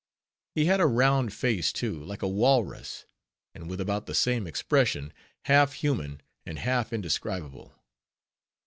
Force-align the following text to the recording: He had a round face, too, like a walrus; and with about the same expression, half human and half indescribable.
He 0.55 0.65
had 0.65 0.81
a 0.81 0.87
round 0.87 1.31
face, 1.31 1.71
too, 1.71 2.03
like 2.03 2.23
a 2.23 2.27
walrus; 2.27 3.05
and 3.53 3.69
with 3.69 3.79
about 3.79 4.07
the 4.07 4.15
same 4.15 4.47
expression, 4.47 5.13
half 5.45 5.73
human 5.73 6.21
and 6.43 6.57
half 6.57 6.91
indescribable. 6.91 7.75